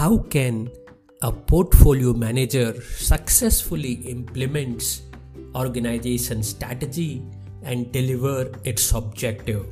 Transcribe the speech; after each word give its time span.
how 0.00 0.16
can 0.32 0.70
a 1.20 1.30
portfolio 1.30 2.14
manager 2.14 2.68
successfully 2.80 3.92
implements 4.12 5.02
organization 5.54 6.42
strategy 6.42 7.22
and 7.64 7.92
deliver 7.92 8.50
its 8.64 8.92
objective? 8.94 9.66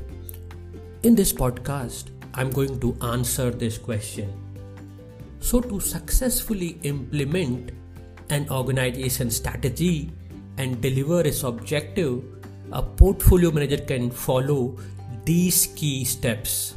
In 1.02 1.14
this 1.14 1.32
podcast 1.32 2.10
i'm 2.34 2.50
going 2.50 2.78
to 2.80 2.94
answer 3.00 3.50
this 3.50 3.78
question. 3.78 4.28
So 5.40 5.62
to 5.62 5.80
successfully 5.80 6.78
implement 6.82 7.72
an 8.28 8.50
organization 8.50 9.30
strategy 9.30 10.12
and 10.58 10.82
deliver 10.82 11.22
its 11.22 11.42
objective 11.42 12.22
a 12.72 12.82
portfolio 12.82 13.50
manager 13.50 13.78
can 13.78 14.10
follow 14.10 14.76
these 15.24 15.68
key 15.74 16.04
steps. 16.04 16.74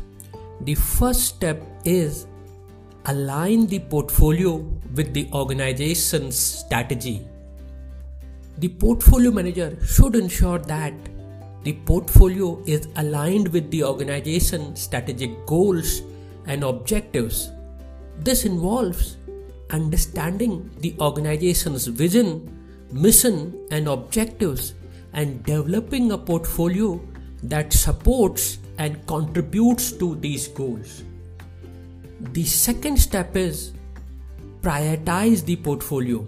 The 0.62 0.76
first 0.76 1.26
step 1.26 1.62
is 1.84 2.28
align 3.06 3.68
the 3.68 3.80
portfolio 3.80 4.58
with 4.96 5.14
the 5.14 5.28
organization's 5.34 6.38
strategy. 6.38 7.28
The 8.58 8.68
portfolio 8.68 9.32
manager 9.32 9.78
should 9.86 10.16
ensure 10.16 10.60
that 10.60 10.94
the 11.64 11.74
portfolio 11.86 12.62
is 12.66 12.88
aligned 12.96 13.48
with 13.50 13.72
the 13.72 13.84
organization's 13.84 14.82
strategic 14.82 15.46
goals 15.46 16.02
and 16.46 16.64
objectives. 16.64 17.52
This 18.20 18.46
involves 18.46 19.18
understanding 19.72 20.70
the 20.80 20.96
organization's 21.00 21.88
vision, 21.88 22.50
mission, 22.92 23.68
and 23.72 23.88
objectives 23.88 24.74
and 25.14 25.44
developing 25.44 26.12
a 26.12 26.18
portfolio 26.18 27.02
that 27.44 27.74
supports 27.74 28.60
and 28.78 29.06
contributes 29.08 29.92
to 29.94 30.16
these 30.16 30.48
goals. 30.48 31.04
The 32.30 32.46
second 32.46 32.98
step 32.98 33.36
is 33.36 33.74
prioritize 34.62 35.44
the 35.44 35.56
portfolio. 35.56 36.26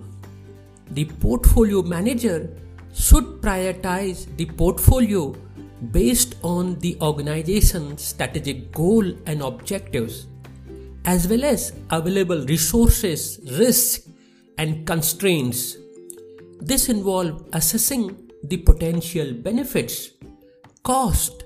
The 0.90 1.06
portfolio 1.06 1.84
manager 1.84 2.50
should 2.94 3.42
prioritize 3.42 4.26
the 4.36 4.48
portfolio 4.48 5.36
based 5.92 6.36
on 6.42 6.80
the 6.80 6.98
organization's 7.00 8.04
strategic 8.04 8.72
goal 8.72 9.14
and 9.28 9.42
objectives, 9.44 10.28
as 11.06 11.28
well 11.28 11.46
as 11.46 11.74
available 11.92 12.44
resources, 12.48 13.40
risk, 13.60 14.02
and 14.58 14.88
constraints. 14.88 15.78
This 16.60 16.90
involves 16.90 17.44
assessing 17.54 18.32
the 18.44 18.58
potential 18.58 19.32
benefits, 19.32 20.10
cost, 20.82 21.44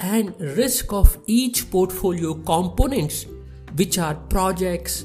and 0.00 0.38
risk 0.40 0.92
of 0.92 1.16
each 1.26 1.70
portfolio 1.70 2.34
components 2.34 3.26
which 3.76 3.98
are 3.98 4.14
projects, 4.14 5.04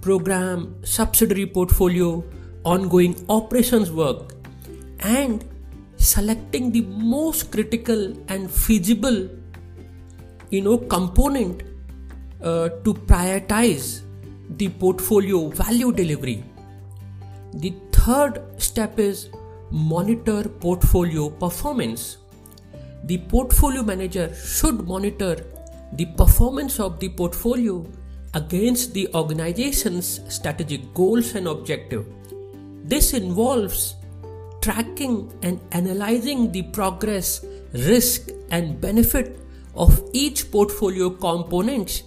program, 0.00 0.76
subsidiary 0.84 1.46
portfolio, 1.46 2.22
ongoing 2.64 3.14
operations 3.28 3.90
work, 3.90 4.34
and 5.00 5.44
selecting 5.96 6.72
the 6.72 6.82
most 6.82 7.50
critical 7.52 8.12
and 8.28 8.50
feasible 8.50 9.28
you 10.50 10.60
know 10.60 10.78
component 10.94 11.62
uh, 12.42 12.68
to 12.84 12.94
prioritize 13.10 14.02
the 14.56 14.68
portfolio 14.68 15.48
value 15.48 15.92
delivery. 15.92 16.44
The 17.54 17.72
third 17.92 18.42
step 18.58 18.98
is 18.98 19.30
monitor 19.70 20.42
portfolio 20.48 21.30
performance. 21.30 22.18
The 23.04 23.18
portfolio 23.18 23.82
manager 23.82 24.34
should 24.34 24.86
monitor 24.86 25.36
the 25.92 26.06
performance 26.06 26.80
of 26.80 26.98
the 27.00 27.08
portfolio 27.08 27.86
against 28.34 28.94
the 28.94 29.08
organization's 29.14 30.20
strategic 30.28 30.94
goals 30.94 31.34
and 31.34 31.46
objective. 31.46 32.06
This 32.84 33.12
involves 33.12 33.96
tracking 34.62 35.32
and 35.42 35.60
analyzing 35.72 36.50
the 36.52 36.62
progress, 36.62 37.44
risk, 37.72 38.30
and 38.50 38.80
benefit 38.80 39.38
of 39.74 40.02
each 40.12 40.50
portfolio 40.50 41.10
components 41.10 42.04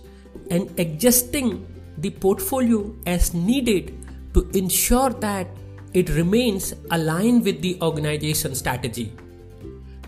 and 0.49 0.79
adjusting 0.79 1.65
the 1.97 2.09
portfolio 2.09 2.93
as 3.05 3.33
needed 3.33 3.93
to 4.33 4.49
ensure 4.53 5.09
that 5.11 5.47
it 5.93 6.09
remains 6.09 6.73
aligned 6.91 7.43
with 7.43 7.61
the 7.61 7.77
organization 7.81 8.53
strategy. 8.53 9.13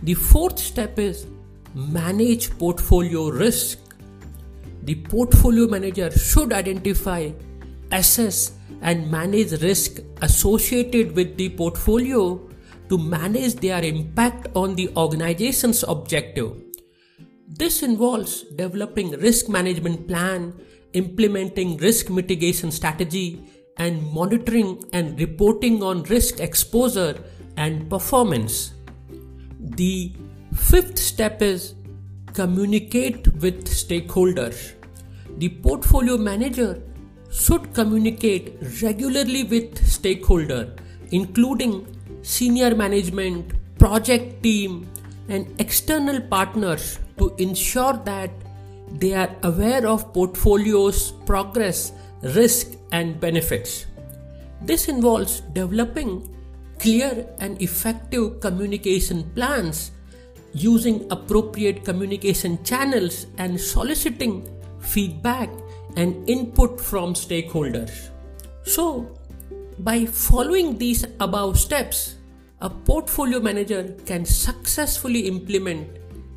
The 0.03 0.13
fourth 0.13 0.59
step 0.59 0.99
is 0.99 1.25
manage 1.77 2.49
portfolio 2.57 3.29
risk. 3.29 3.77
The 4.81 4.95
portfolio 4.95 5.67
manager 5.67 6.09
should 6.09 6.51
identify, 6.51 7.29
assess, 7.91 8.53
and 8.81 9.11
manage 9.11 9.61
risk 9.61 9.99
associated 10.23 11.15
with 11.15 11.37
the 11.37 11.49
portfolio 11.49 12.41
to 12.89 12.97
manage 12.97 13.55
their 13.55 13.83
impact 13.83 14.47
on 14.55 14.73
the 14.75 14.89
organization's 14.95 15.83
objective. 15.83 16.63
This 17.47 17.83
involves 17.83 18.41
developing 18.55 19.11
risk 19.11 19.47
management 19.47 20.07
plan, 20.07 20.53
implementing 20.93 21.77
risk 21.77 22.09
mitigation 22.09 22.71
strategy, 22.71 23.43
and 23.77 24.01
monitoring 24.11 24.83
and 24.93 25.19
reporting 25.19 25.83
on 25.83 26.01
risk 26.03 26.39
exposure 26.39 27.15
and 27.55 27.87
performance. 27.87 28.73
The 29.59 30.15
Fifth 30.57 30.99
step 30.99 31.41
is 31.41 31.75
communicate 32.33 33.27
with 33.35 33.65
stakeholders. 33.67 34.73
The 35.37 35.49
portfolio 35.49 36.17
manager 36.17 36.81
should 37.31 37.73
communicate 37.73 38.57
regularly 38.81 39.43
with 39.43 39.85
stakeholder 39.87 40.75
including 41.11 41.85
senior 42.21 42.75
management, 42.75 43.53
project 43.77 44.43
team 44.43 44.89
and 45.29 45.53
external 45.59 46.21
partners 46.21 46.99
to 47.17 47.33
ensure 47.37 47.93
that 48.05 48.31
they 48.91 49.13
are 49.13 49.35
aware 49.43 49.85
of 49.87 50.13
portfolio's 50.13 51.11
progress, 51.25 51.91
risk 52.21 52.75
and 52.91 53.19
benefits. 53.19 53.85
This 54.61 54.87
involves 54.87 55.41
developing 55.53 56.33
clear 56.79 57.27
and 57.39 57.61
effective 57.61 58.39
communication 58.39 59.29
plans 59.35 59.91
using 60.57 61.05
appropriate 61.11 61.85
communication 61.85 62.63
channels 62.63 63.27
and 63.37 63.59
soliciting 63.59 64.47
feedback 64.79 65.49
and 65.95 66.27
input 66.29 66.79
from 66.79 67.13
stakeholders. 67.13 68.09
So, 68.63 69.17
by 69.79 70.05
following 70.05 70.77
these 70.77 71.05
above 71.19 71.59
steps, 71.59 72.15
a 72.61 72.69
portfolio 72.69 73.39
manager 73.39 73.95
can 74.05 74.25
successfully 74.25 75.27
implement 75.27 75.87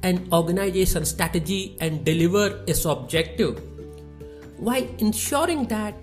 an 0.03 0.29
organization 0.33 1.05
strategy 1.05 1.77
and 1.81 2.05
deliver 2.05 2.63
its 2.67 2.85
objective 2.85 3.61
while 4.61 4.87
ensuring 4.99 5.65
that 5.67 5.95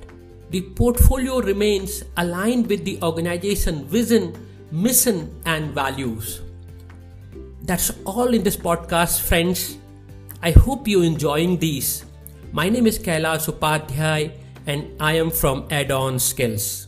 the 0.50 0.62
portfolio 0.76 1.40
remains 1.40 2.04
aligned 2.18 2.68
with 2.68 2.84
the 2.86 2.98
organization 3.04 3.86
vision, 3.86 4.34
mission, 4.72 5.30
and 5.46 5.72
values. 5.74 6.42
That's 7.68 7.92
all 8.08 8.34
in 8.34 8.44
this 8.44 8.56
podcast, 8.56 9.20
friends. 9.20 9.76
I 10.42 10.52
hope 10.52 10.88
you're 10.88 11.04
enjoying 11.04 11.60
these. 11.60 12.06
My 12.54 12.70
name 12.70 12.88
is 12.88 12.98
Kailash 12.98 13.52
Upadhyay 13.52 14.32
and 14.68 14.96
I 15.02 15.20
am 15.20 15.30
from 15.30 15.68
Add 15.70 15.92
On 15.92 16.18
Skills. 16.18 16.87